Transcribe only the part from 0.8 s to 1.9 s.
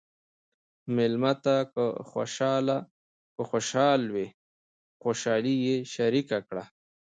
مېلمه ته که